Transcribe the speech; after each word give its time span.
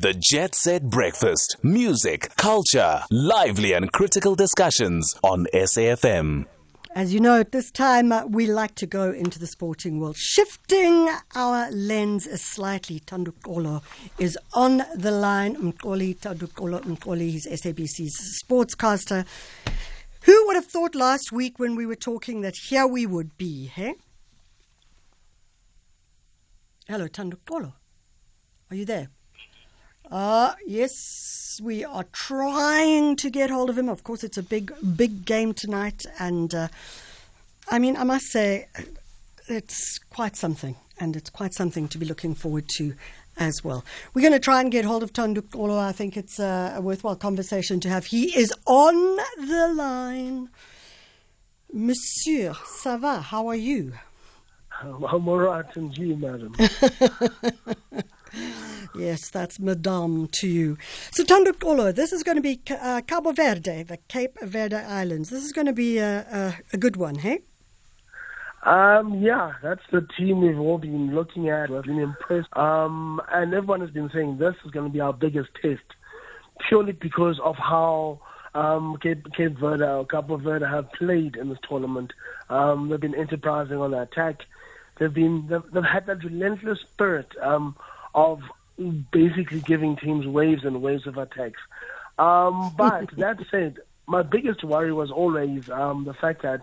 The 0.00 0.14
Jet 0.14 0.54
Set 0.54 0.84
Breakfast. 0.84 1.56
Music, 1.60 2.30
culture, 2.36 3.00
lively 3.10 3.72
and 3.72 3.90
critical 3.90 4.36
discussions 4.36 5.16
on 5.24 5.48
SAFM. 5.52 6.46
As 6.94 7.12
you 7.12 7.18
know, 7.18 7.40
at 7.40 7.50
this 7.50 7.72
time 7.72 8.12
uh, 8.12 8.24
we 8.26 8.46
like 8.46 8.76
to 8.76 8.86
go 8.86 9.10
into 9.10 9.40
the 9.40 9.48
sporting 9.48 9.98
world. 9.98 10.16
Shifting 10.16 11.10
our 11.34 11.68
lens 11.72 12.28
slightly, 12.40 13.00
Tandukolo 13.00 13.82
is 14.20 14.38
on 14.54 14.84
the 14.94 15.10
line. 15.10 15.56
Mkoli 15.56 16.16
Tandukolo 16.16 16.80
Mkoli, 16.82 17.32
he's 17.32 17.48
SABC's 17.48 18.40
sportscaster. 18.40 19.26
Who 20.22 20.46
would 20.46 20.54
have 20.54 20.66
thought 20.66 20.94
last 20.94 21.32
week 21.32 21.58
when 21.58 21.74
we 21.74 21.86
were 21.86 21.96
talking 21.96 22.42
that 22.42 22.54
here 22.68 22.86
we 22.86 23.04
would 23.04 23.36
be, 23.36 23.66
hey? 23.66 23.94
Hello, 26.86 27.08
Tandukolo. 27.08 27.72
Are 28.70 28.76
you 28.76 28.84
there? 28.84 29.08
Uh, 30.10 30.54
yes, 30.66 31.60
we 31.62 31.84
are 31.84 32.04
trying 32.12 33.16
to 33.16 33.30
get 33.30 33.50
hold 33.50 33.68
of 33.68 33.76
him. 33.76 33.88
Of 33.88 34.04
course, 34.04 34.24
it's 34.24 34.38
a 34.38 34.42
big, 34.42 34.72
big 34.96 35.24
game 35.24 35.52
tonight. 35.52 36.06
And 36.18 36.54
uh, 36.54 36.68
I 37.70 37.78
mean, 37.78 37.96
I 37.96 38.04
must 38.04 38.26
say, 38.26 38.68
it's 39.48 39.98
quite 40.10 40.36
something. 40.36 40.76
And 41.00 41.14
it's 41.14 41.30
quite 41.30 41.54
something 41.54 41.88
to 41.88 41.98
be 41.98 42.06
looking 42.06 42.34
forward 42.34 42.68
to 42.76 42.94
as 43.36 43.62
well. 43.62 43.84
We're 44.14 44.22
going 44.22 44.32
to 44.32 44.40
try 44.40 44.60
and 44.60 44.72
get 44.72 44.84
hold 44.84 45.02
of 45.02 45.12
Tandukolo. 45.12 45.78
I 45.78 45.92
think 45.92 46.16
it's 46.16 46.40
a, 46.40 46.74
a 46.76 46.80
worthwhile 46.80 47.16
conversation 47.16 47.78
to 47.80 47.88
have. 47.88 48.06
He 48.06 48.36
is 48.36 48.52
on 48.66 48.94
the 49.46 49.72
line. 49.76 50.48
Monsieur, 51.72 52.54
ça 52.80 52.98
va? 52.98 53.20
How 53.20 53.46
are 53.46 53.54
you? 53.54 53.92
I'm 54.82 55.28
all 55.28 55.38
right, 55.38 55.76
and 55.76 55.96
you, 55.96 56.16
madam. 56.16 56.54
Yes, 58.94 59.30
that's 59.30 59.60
Madame 59.60 60.28
to 60.28 60.48
you. 60.48 60.78
So, 61.10 61.24
Tandukolo, 61.24 61.94
this 61.94 62.12
is 62.12 62.22
going 62.22 62.36
to 62.36 62.42
be 62.42 62.60
uh, 62.70 63.02
Cabo 63.06 63.32
Verde, 63.32 63.82
the 63.82 63.98
Cape 64.08 64.38
Verde 64.42 64.76
Islands. 64.76 65.30
This 65.30 65.44
is 65.44 65.52
going 65.52 65.66
to 65.66 65.72
be 65.72 65.98
a, 65.98 66.20
a, 66.20 66.56
a 66.72 66.76
good 66.76 66.96
one, 66.96 67.16
hey? 67.16 67.40
Um, 68.64 69.20
yeah, 69.20 69.52
that's 69.62 69.82
the 69.92 70.06
team 70.16 70.40
we've 70.40 70.58
all 70.58 70.78
been 70.78 71.14
looking 71.14 71.48
at. 71.48 71.70
We've 71.70 71.82
been 71.82 72.00
impressed. 72.00 72.54
Um, 72.56 73.20
and 73.32 73.54
everyone 73.54 73.80
has 73.80 73.90
been 73.90 74.10
saying 74.12 74.38
this 74.38 74.56
is 74.64 74.70
going 74.72 74.86
to 74.86 74.92
be 74.92 75.00
our 75.00 75.12
biggest 75.12 75.50
test, 75.62 75.82
purely 76.68 76.92
because 76.92 77.38
of 77.44 77.56
how 77.56 78.20
um, 78.54 78.96
Cape, 79.00 79.26
Cape 79.36 79.58
Verde 79.58 79.84
or 79.84 80.06
Cabo 80.06 80.36
Verde 80.36 80.66
have 80.66 80.90
played 80.92 81.36
in 81.36 81.48
this 81.48 81.58
tournament. 81.68 82.12
Um, 82.50 82.88
they've 82.88 83.00
been 83.00 83.14
enterprising 83.14 83.76
on 83.76 83.92
the 83.92 84.02
attack. 84.02 84.42
They've 84.98 85.12
been 85.12 85.46
they've, 85.48 85.62
they've 85.72 85.84
had 85.84 86.06
that 86.06 86.24
relentless 86.24 86.80
spirit 86.80 87.28
um, 87.40 87.76
of 88.14 88.40
basically 89.10 89.60
giving 89.60 89.96
teams 89.96 90.26
waves 90.26 90.64
and 90.64 90.80
waves 90.82 91.06
of 91.06 91.18
attacks. 91.18 91.60
Um, 92.18 92.72
but 92.76 93.10
that 93.16 93.38
said, 93.50 93.78
my 94.06 94.22
biggest 94.22 94.64
worry 94.64 94.92
was 94.92 95.10
always 95.10 95.68
um, 95.70 96.04
the 96.04 96.14
fact 96.14 96.42
that 96.42 96.60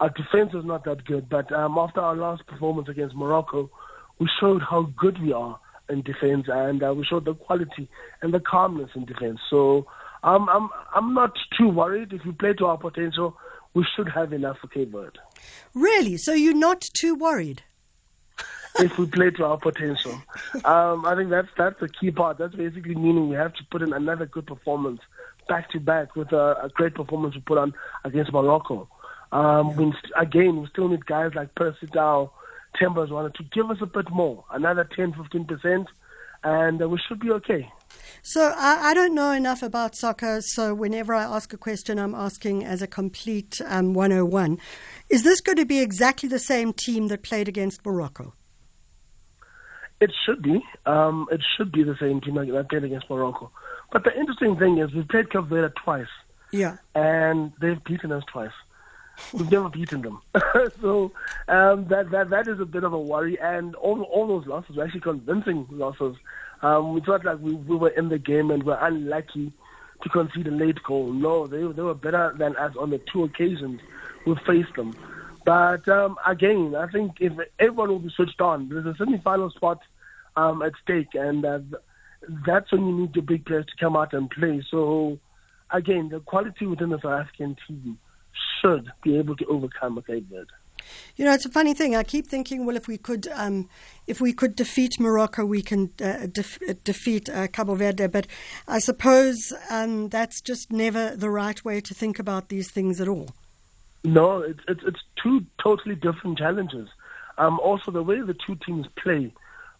our 0.00 0.08
defense 0.10 0.54
is 0.54 0.64
not 0.64 0.84
that 0.84 1.04
good. 1.04 1.28
But 1.28 1.52
um, 1.52 1.76
after 1.78 2.00
our 2.00 2.16
last 2.16 2.46
performance 2.46 2.88
against 2.88 3.14
Morocco, 3.14 3.70
we 4.18 4.28
showed 4.40 4.62
how 4.62 4.82
good 4.96 5.20
we 5.22 5.32
are 5.32 5.58
in 5.88 6.02
defense, 6.02 6.46
and 6.48 6.82
uh, 6.82 6.94
we 6.94 7.04
showed 7.04 7.24
the 7.24 7.34
quality 7.34 7.88
and 8.22 8.32
the 8.32 8.40
calmness 8.40 8.90
in 8.94 9.04
defense. 9.04 9.40
So 9.48 9.86
um, 10.22 10.48
I'm 10.48 10.68
I'm 10.94 11.14
not 11.14 11.36
too 11.58 11.68
worried. 11.68 12.12
If 12.12 12.24
we 12.24 12.32
play 12.32 12.54
to 12.54 12.66
our 12.66 12.78
potential, 12.78 13.36
we 13.74 13.86
should 13.96 14.08
have 14.08 14.32
enough 14.32 14.58
for 14.58 14.68
Cape 14.68 14.90
Verde. 14.90 15.18
Really? 15.74 16.16
So 16.16 16.32
you're 16.32 16.54
not 16.54 16.80
too 16.80 17.14
worried? 17.14 17.62
If 18.78 18.98
we 18.98 19.06
play 19.06 19.30
to 19.30 19.44
our 19.44 19.58
potential. 19.58 20.12
Um, 20.64 21.04
I 21.04 21.14
think 21.16 21.30
that's 21.30 21.48
that's 21.58 21.80
the 21.80 21.88
key 21.88 22.10
part. 22.10 22.38
That's 22.38 22.54
basically 22.54 22.94
meaning 22.94 23.28
we 23.28 23.36
have 23.36 23.52
to 23.54 23.64
put 23.70 23.82
in 23.82 23.92
another 23.92 24.26
good 24.26 24.46
performance 24.46 25.00
back 25.48 25.68
to 25.70 25.80
back 25.80 26.14
with 26.14 26.32
a, 26.32 26.56
a 26.62 26.68
great 26.68 26.94
performance 26.94 27.34
we 27.34 27.40
put 27.40 27.58
on 27.58 27.74
against 28.04 28.32
Morocco. 28.32 28.88
Um, 29.32 29.76
we, 29.76 29.92
again, 30.16 30.60
we 30.60 30.68
still 30.68 30.88
need 30.88 31.06
guys 31.06 31.32
like 31.34 31.54
Percy 31.54 31.86
Tau, 31.88 32.32
Themba 32.80 33.08
Zwane 33.08 33.34
to 33.34 33.42
give 33.52 33.70
us 33.70 33.78
a 33.80 33.86
bit 33.86 34.10
more, 34.10 34.44
another 34.52 34.88
10, 34.96 35.12
15%, 35.12 35.86
and 36.44 36.82
uh, 36.82 36.88
we 36.88 36.98
should 37.06 37.20
be 37.20 37.30
okay. 37.32 37.70
So 38.22 38.52
I, 38.56 38.90
I, 38.90 38.94
don't 38.94 39.14
know 39.14 39.32
enough 39.32 39.62
about 39.62 39.96
soccer, 39.96 40.40
so 40.40 40.74
whenever 40.74 41.14
I 41.14 41.24
ask 41.24 41.52
a 41.52 41.56
question, 41.56 41.98
I'm 41.98 42.14
asking 42.14 42.64
as 42.64 42.82
a 42.82 42.86
complete 42.86 43.60
um, 43.66 43.94
101. 43.94 44.58
Is 45.08 45.22
this 45.22 45.40
going 45.40 45.56
to 45.56 45.66
be 45.66 45.80
exactly 45.80 46.28
the 46.28 46.38
same 46.38 46.72
team 46.72 47.08
that 47.08 47.22
played 47.22 47.48
against 47.48 47.84
Morocco? 47.84 48.34
It 50.00 50.12
should 50.24 50.42
be. 50.42 50.64
Um, 50.86 51.28
it 51.30 51.42
should 51.56 51.72
be 51.72 51.82
the 51.82 51.96
same 51.96 52.20
team 52.20 52.34
that 52.34 52.68
played 52.68 52.84
against 52.84 53.10
Morocco. 53.10 53.50
But 53.92 54.04
the 54.04 54.16
interesting 54.16 54.56
thing 54.56 54.78
is 54.78 54.92
we've 54.94 55.08
played 55.08 55.30
Cape 55.30 55.44
Verde 55.44 55.74
twice. 55.82 56.08
Yeah. 56.52 56.78
And 56.94 57.52
they've 57.60 57.82
beaten 57.84 58.12
us 58.12 58.24
twice. 58.30 58.52
We've 59.32 59.50
never 59.50 59.68
beaten 59.68 60.00
them. 60.02 60.22
so 60.80 61.12
um, 61.48 61.86
that, 61.88 62.10
that 62.10 62.30
that 62.30 62.48
is 62.48 62.58
a 62.60 62.64
bit 62.64 62.84
of 62.84 62.92
a 62.92 62.98
worry. 62.98 63.38
And 63.38 63.74
all 63.74 64.02
all 64.02 64.26
those 64.26 64.46
losses 64.46 64.76
were 64.76 64.84
actually 64.84 65.00
convincing 65.00 65.66
losses. 65.70 66.16
Um, 66.62 66.94
we 66.94 67.00
felt 67.02 67.24
like 67.24 67.38
we, 67.38 67.52
we 67.52 67.76
were 67.76 67.90
in 67.90 68.08
the 68.08 68.18
game 68.18 68.50
and 68.50 68.62
were 68.62 68.78
unlucky 68.80 69.52
to 70.02 70.08
concede 70.08 70.46
a 70.46 70.50
late 70.50 70.82
goal. 70.82 71.12
No, 71.12 71.46
they 71.46 71.58
they 71.58 71.82
were 71.82 71.94
better 71.94 72.34
than 72.38 72.56
us 72.56 72.74
on 72.78 72.90
the 72.90 72.98
two 73.12 73.24
occasions 73.24 73.80
we 74.24 74.34
faced 74.46 74.74
them. 74.74 74.94
But 75.44 75.88
um, 75.88 76.16
again, 76.26 76.74
I 76.74 76.86
think 76.86 77.20
if 77.20 77.32
everyone 77.58 77.88
will 77.88 77.98
be 77.98 78.10
switched 78.10 78.40
on, 78.40 78.68
there's 78.68 78.86
a 78.86 78.94
semi-final 78.96 79.50
spot 79.50 79.80
um, 80.36 80.62
at 80.62 80.72
stake, 80.82 81.14
and 81.14 81.44
uh, 81.44 81.60
that's 82.46 82.70
when 82.72 82.86
you 82.86 82.96
need 83.00 83.14
the 83.14 83.22
big 83.22 83.44
players 83.44 83.66
to 83.66 83.72
come 83.84 83.96
out 83.96 84.12
and 84.12 84.30
play. 84.30 84.62
So, 84.70 85.18
again, 85.70 86.08
the 86.10 86.20
quality 86.20 86.66
within 86.66 86.90
the 86.90 86.98
South 87.00 87.20
African 87.20 87.56
team 87.66 87.98
should 88.60 88.90
be 89.02 89.18
able 89.18 89.36
to 89.36 89.46
overcome 89.46 89.98
a 89.98 90.02
Cape 90.02 90.28
Verde. 90.30 90.50
You 91.16 91.24
know, 91.24 91.32
it's 91.32 91.44
a 91.44 91.50
funny 91.50 91.74
thing. 91.74 91.94
I 91.94 92.02
keep 92.02 92.26
thinking, 92.26 92.64
well, 92.64 92.76
if 92.76 92.88
we 92.88 92.96
could, 92.96 93.28
um, 93.34 93.68
if 94.06 94.20
we 94.20 94.32
could 94.32 94.56
defeat 94.56 94.98
Morocco, 94.98 95.44
we 95.44 95.62
can 95.62 95.90
uh, 96.02 96.26
def- 96.26 96.58
defeat 96.84 97.28
uh, 97.28 97.48
Cabo 97.48 97.74
Verde. 97.74 98.06
But 98.06 98.26
I 98.66 98.78
suppose 98.78 99.52
um, 99.70 100.08
that's 100.08 100.40
just 100.40 100.72
never 100.72 101.14
the 101.14 101.30
right 101.30 101.62
way 101.64 101.80
to 101.80 101.94
think 101.94 102.18
about 102.18 102.48
these 102.48 102.70
things 102.70 103.00
at 103.00 103.08
all. 103.08 103.30
No, 104.04 104.40
it's 104.40 104.60
it's, 104.66 104.80
it's 104.86 105.00
two 105.22 105.44
totally 105.62 105.94
different 105.94 106.38
challenges. 106.38 106.88
Um, 107.36 107.60
also, 107.60 107.90
the 107.90 108.02
way 108.02 108.20
the 108.20 108.36
two 108.46 108.56
teams 108.66 108.86
play, 109.02 109.32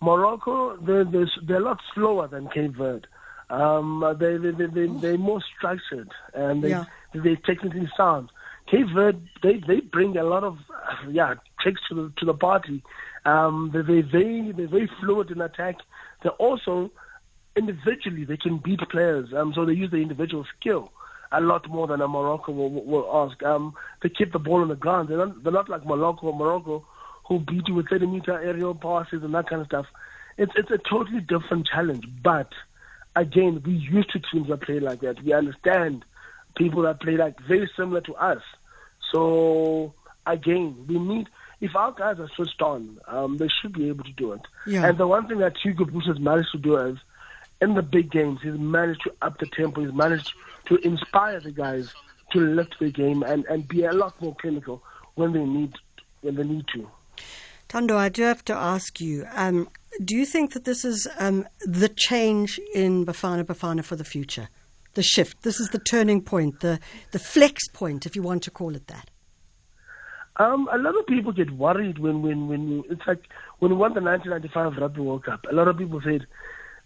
Morocco 0.00 0.76
they're 0.76 1.04
they're, 1.04 1.30
they're 1.46 1.56
a 1.58 1.64
lot 1.64 1.80
slower 1.94 2.28
than 2.28 2.48
Cape 2.48 2.76
Verde. 2.76 3.06
Um, 3.50 4.04
they 4.18 4.36
they 4.36 4.50
they 4.50 4.66
they 4.66 4.86
they're 4.86 5.18
more 5.18 5.40
structured 5.56 6.10
and 6.34 6.62
they 6.62 6.70
yeah. 6.70 6.84
they 7.14 7.36
technically 7.36 7.88
sound. 7.96 8.30
Cape 8.70 8.86
Verde 8.94 9.20
they 9.42 9.62
they 9.66 9.80
bring 9.80 10.16
a 10.16 10.24
lot 10.24 10.44
of 10.44 10.58
yeah 11.10 11.34
tricks 11.60 11.80
to 11.88 11.94
the 11.94 12.12
to 12.18 12.26
the 12.26 12.34
party. 12.34 12.82
Um, 13.24 13.70
they 13.72 13.82
they 13.82 14.02
they 14.02 14.52
they're 14.52 14.68
very 14.68 14.90
fluid 15.00 15.30
in 15.30 15.40
attack. 15.40 15.76
They're 16.22 16.32
also 16.32 16.90
individually 17.56 18.24
they 18.24 18.36
can 18.36 18.58
beat 18.58 18.80
players. 18.90 19.32
Um, 19.34 19.52
so 19.54 19.64
they 19.64 19.72
use 19.72 19.90
the 19.90 19.96
individual 19.96 20.44
skill 20.58 20.92
a 21.32 21.40
lot 21.40 21.68
more 21.68 21.86
than 21.86 22.00
a 22.00 22.08
Morocco 22.08 22.52
will, 22.52 22.70
will 22.70 23.10
ask. 23.12 23.42
Um, 23.42 23.74
they 24.02 24.08
keep 24.08 24.32
the 24.32 24.38
ball 24.38 24.62
on 24.62 24.68
the 24.68 24.76
ground. 24.76 25.08
They're 25.08 25.18
not, 25.18 25.42
they're 25.42 25.52
not 25.52 25.68
like 25.68 25.84
Morocco 25.84 26.32
Morocco 26.32 26.86
who 27.28 27.38
beat 27.38 27.68
you 27.68 27.74
with 27.74 27.88
30 27.88 28.06
meter 28.06 28.40
aerial 28.40 28.74
passes 28.74 29.22
and 29.22 29.34
that 29.34 29.48
kind 29.48 29.60
of 29.60 29.68
stuff. 29.68 29.86
It's 30.36 30.52
it's 30.56 30.70
a 30.70 30.78
totally 30.78 31.20
different 31.20 31.66
challenge. 31.66 32.08
But 32.22 32.52
again, 33.14 33.62
we 33.64 33.72
used 33.72 34.10
to 34.10 34.20
teams 34.20 34.48
that 34.48 34.62
play 34.62 34.80
like 34.80 35.00
that. 35.00 35.22
We 35.22 35.32
understand 35.32 36.04
people 36.56 36.82
that 36.82 37.00
play 37.00 37.16
like 37.16 37.38
very 37.40 37.70
similar 37.76 38.00
to 38.02 38.14
us. 38.14 38.42
So 39.12 39.92
again, 40.26 40.84
we 40.88 40.98
need 40.98 41.28
if 41.60 41.74
our 41.74 41.92
guys 41.92 42.20
are 42.20 42.28
switched 42.28 42.62
on, 42.62 42.98
um, 43.08 43.36
they 43.36 43.48
should 43.48 43.72
be 43.72 43.88
able 43.88 44.04
to 44.04 44.12
do 44.12 44.32
it. 44.32 44.40
Yeah. 44.66 44.86
And 44.86 44.96
the 44.96 45.06
one 45.06 45.26
thing 45.26 45.38
that 45.38 45.56
Hugo 45.56 45.84
Broos 45.84 46.06
has 46.06 46.20
managed 46.20 46.52
to 46.52 46.58
do 46.58 46.76
is 46.76 46.98
in 47.60 47.74
the 47.74 47.82
big 47.82 48.10
games, 48.10 48.40
he's 48.42 48.52
managed 48.54 49.02
to 49.02 49.12
up 49.20 49.38
the 49.38 49.46
tempo. 49.46 49.80
He's 49.80 49.92
managed 49.92 50.32
to 50.66 50.76
inspire 50.76 51.40
the 51.40 51.50
guys 51.50 51.92
to 52.32 52.40
lift 52.40 52.78
the 52.78 52.90
game 52.90 53.22
and, 53.22 53.44
and 53.46 53.66
be 53.66 53.84
a 53.84 53.92
lot 53.92 54.20
more 54.22 54.36
clinical 54.36 54.82
when 55.14 55.32
they 55.32 55.44
need 55.44 55.74
when 56.20 56.36
they 56.36 56.44
need 56.44 56.66
to. 56.74 56.88
Tando, 57.68 57.96
I 57.96 58.08
do 58.08 58.22
have 58.22 58.44
to 58.46 58.54
ask 58.54 59.00
you: 59.00 59.26
um, 59.32 59.68
Do 60.02 60.16
you 60.16 60.24
think 60.24 60.52
that 60.52 60.64
this 60.64 60.84
is 60.84 61.06
um, 61.18 61.46
the 61.60 61.88
change 61.88 62.58
in 62.74 63.04
Bafana 63.04 63.44
Bafana 63.44 63.84
for 63.84 63.96
the 63.96 64.04
future? 64.04 64.48
The 64.94 65.02
shift. 65.02 65.42
This 65.42 65.60
is 65.60 65.70
the 65.70 65.78
turning 65.78 66.22
point, 66.22 66.60
the 66.60 66.80
the 67.12 67.18
flex 67.18 67.68
point, 67.68 68.06
if 68.06 68.16
you 68.16 68.22
want 68.22 68.42
to 68.44 68.50
call 68.50 68.74
it 68.74 68.86
that. 68.86 69.10
Um, 70.36 70.68
a 70.72 70.78
lot 70.78 70.96
of 70.96 71.06
people 71.06 71.32
get 71.32 71.50
worried 71.50 71.98
when 71.98 72.22
when 72.22 72.48
when 72.48 72.84
it's 72.88 73.06
like 73.06 73.24
when 73.58 73.72
we 73.72 73.76
won 73.76 73.92
the 73.94 74.00
1995 74.00 74.80
Rugby 74.80 75.00
World 75.00 75.24
Cup. 75.24 75.44
A 75.50 75.54
lot 75.54 75.68
of 75.68 75.76
people 75.76 76.00
said 76.02 76.26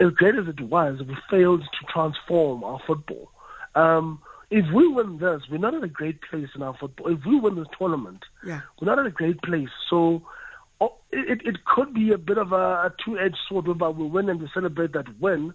as 0.00 0.10
great 0.10 0.34
as 0.34 0.48
it 0.48 0.60
was, 0.60 1.00
we 1.02 1.16
failed 1.30 1.62
to 1.62 1.92
transform 1.92 2.64
our 2.64 2.80
football. 2.86 3.30
Um, 3.74 4.20
if 4.50 4.64
we 4.72 4.86
win 4.88 5.18
this, 5.18 5.42
we're 5.50 5.58
not 5.58 5.74
at 5.74 5.82
a 5.82 5.88
great 5.88 6.20
place 6.22 6.48
in 6.54 6.62
our 6.62 6.76
football. 6.76 7.08
If 7.12 7.24
we 7.24 7.38
win 7.38 7.56
this 7.56 7.68
tournament, 7.78 8.24
yeah. 8.44 8.60
we're 8.80 8.86
not 8.86 8.98
at 8.98 9.06
a 9.06 9.10
great 9.10 9.40
place. 9.42 9.68
So 9.88 10.22
oh, 10.84 10.96
it, 11.10 11.40
it 11.44 11.64
could 11.64 11.94
be 11.94 12.12
a 12.12 12.18
bit 12.18 12.38
of 12.38 12.52
a, 12.52 12.92
two-edged 13.04 13.38
sword 13.48 13.66
whereby 13.66 13.88
we 13.88 14.06
win 14.06 14.28
and 14.28 14.40
we 14.40 14.48
celebrate 14.52 14.92
that 14.92 15.06
win. 15.20 15.54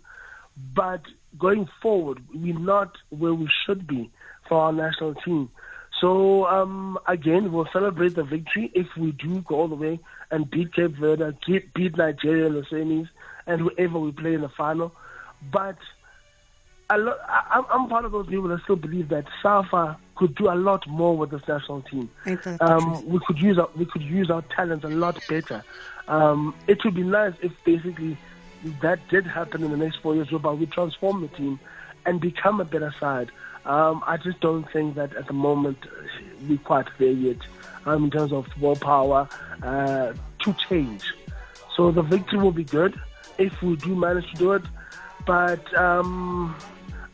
but 0.76 1.02
going 1.38 1.68
forward, 1.82 2.22
we're 2.34 2.58
not 2.58 2.92
where 3.10 3.34
we 3.34 3.48
should 3.66 3.88
be 3.88 4.10
for 4.48 4.60
our 4.62 4.72
national 4.72 5.14
team. 5.16 5.50
So 6.02 6.46
um, 6.48 6.98
again, 7.08 7.52
we'll 7.52 7.68
celebrate 7.74 8.16
the 8.16 8.24
victory 8.24 8.72
if 8.74 8.88
we 8.98 9.12
do 9.12 9.42
go 9.42 9.56
all 9.56 9.68
the 9.68 9.76
way 9.76 10.00
and 10.32 10.50
beat 10.50 10.74
Cape 10.74 10.96
Verde, 10.96 11.38
beat 11.76 11.98
Nigeria 11.98 12.48
in 12.48 12.54
the 12.54 12.62
semis, 12.62 13.10
and 13.46 13.62
whoever 13.62 14.00
we 14.00 14.12
play 14.12 14.34
in 14.34 14.42
the 14.42 14.50
final. 14.50 14.94
But 15.52 15.78
I, 16.90 17.64
I'm 17.70 17.88
part 17.90 18.06
of 18.06 18.12
those 18.12 18.28
people 18.28 18.48
that 18.50 18.62
still 18.64 18.76
believe 18.76 19.10
that 19.10 19.26
Safa 19.44 19.98
could 20.20 20.36
do 20.36 20.52
a 20.52 20.58
lot 20.70 20.86
more 20.88 21.16
with 21.16 21.32
this 21.32 21.42
national 21.48 21.82
team. 21.84 22.10
Ain't 22.26 22.44
that 22.44 22.60
the 22.60 22.66
Um, 22.66 23.08
we 23.08 23.20
could 23.26 23.40
use 23.40 23.58
our, 23.58 23.70
we 23.76 23.86
could 23.86 24.02
use 24.02 24.30
our 24.30 24.44
talents 24.56 24.84
a 24.84 24.90
lot 24.90 25.18
better. 25.30 25.64
Um, 26.10 26.54
it 26.68 26.84
would 26.84 26.96
be 26.96 27.04
nice 27.04 27.34
if 27.42 27.54
basically 27.64 28.18
that 28.82 29.00
did 29.08 29.26
happen 29.26 29.64
in 29.64 29.72
the 29.72 29.78
next 29.78 29.98
four 30.02 30.16
years, 30.16 30.30
whereby 30.30 30.52
we 30.52 30.66
transform 30.66 31.22
the 31.22 31.30
team 31.30 31.58
and 32.06 32.20
become 32.20 32.60
a 32.60 32.66
better 32.66 32.94
side. 33.00 33.32
Um, 33.66 34.04
I 34.06 34.18
just 34.18 34.40
don't 34.42 34.70
think 34.74 34.96
that 34.96 35.16
at 35.16 35.28
the 35.28 35.34
moment 35.34 35.78
we're 36.48 36.58
quite 36.58 36.88
there 36.98 37.12
yet 37.12 37.38
um, 37.86 38.06
in 38.06 38.12
terms 38.12 38.34
of 38.34 38.46
willpower 38.60 39.30
uh, 39.64 40.14
to 40.44 40.54
change. 40.68 41.04
So 41.76 41.92
the 41.92 42.02
victory 42.02 42.40
will 42.40 42.52
be 42.52 42.66
good 42.66 43.00
if 43.38 43.62
we 43.62 43.78
do 43.78 43.96
manage 43.96 44.30
to 44.32 44.38
do 44.38 44.52
it, 44.54 44.64
but 45.26 45.64
um, 45.78 46.56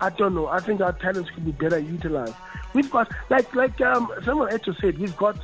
I 0.06 0.12
don't 0.12 0.36
know. 0.36 0.46
I 0.46 0.60
think 0.60 0.82
our 0.82 0.94
talents 0.94 1.32
could 1.32 1.46
be 1.46 1.52
better 1.52 1.80
utilized. 1.80 2.36
We've 2.76 2.92
got, 2.92 3.12
like 3.32 3.56
like 3.56 3.82
um, 3.82 4.12
someone 4.24 4.50
to 4.60 4.74
said, 4.76 5.00
we've 5.00 5.18
got 5.18 5.36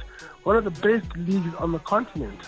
one 0.44 0.56
of 0.56 0.66
the 0.66 0.70
best 0.70 1.18
leagues 1.18 1.56
on 1.56 1.72
the 1.72 1.80
continent. 1.80 2.40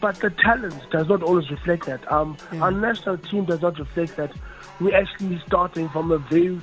But 0.00 0.16
the 0.16 0.30
talent 0.30 0.80
does 0.90 1.10
not 1.10 1.22
always 1.22 1.50
reflect 1.50 1.84
that. 1.84 2.10
Um, 2.10 2.38
Our 2.58 2.70
national 2.70 3.18
team 3.18 3.44
does 3.44 3.60
not 3.60 3.78
reflect 3.78 4.16
that. 4.16 4.32
We're 4.80 4.96
actually 4.96 5.42
starting 5.46 5.90
from 5.90 6.10
a 6.10 6.16
very 6.16 6.58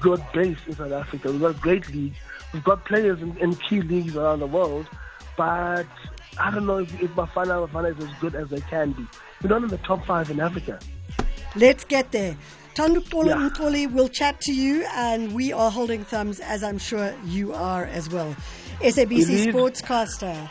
good 0.00 0.24
base 0.32 0.56
in 0.66 0.74
South 0.74 0.92
Africa. 0.92 1.30
We've 1.30 1.42
got 1.42 1.50
a 1.50 1.60
great 1.60 1.86
league. 1.92 2.14
We've 2.54 2.64
got 2.64 2.86
players 2.86 3.20
in, 3.20 3.36
in 3.36 3.56
key 3.56 3.82
leagues 3.82 4.16
around 4.16 4.38
the 4.38 4.46
world. 4.46 4.88
But 5.36 5.86
I 6.38 6.50
don't 6.50 6.64
know 6.64 6.78
if, 6.78 6.98
if 6.98 7.10
Bafana 7.10 7.68
Bafana 7.68 7.94
is 7.94 8.02
as 8.02 8.14
good 8.20 8.34
as 8.34 8.48
they 8.48 8.60
can 8.60 8.92
be. 8.92 9.06
We're 9.42 9.50
not 9.50 9.64
in 9.64 9.68
the 9.68 9.76
top 9.78 10.06
five 10.06 10.30
in 10.30 10.40
Africa. 10.40 10.78
Let's 11.54 11.84
get 11.84 12.10
there. 12.10 12.34
Tandukolo 12.74 13.26
Yeah. 13.28 13.36
Mkoli 13.50 13.86
will 13.92 14.08
chat 14.08 14.40
to 14.42 14.52
you, 14.52 14.84
and 14.96 15.32
we 15.34 15.52
are 15.52 15.70
holding 15.70 16.04
thumbs, 16.04 16.40
as 16.40 16.62
I'm 16.62 16.78
sure 16.78 17.12
you 17.26 17.52
are 17.52 17.84
as 17.84 18.08
well. 18.10 18.34
SABC 18.80 19.26
Believe- 19.26 19.54
Sportscaster. 19.54 20.48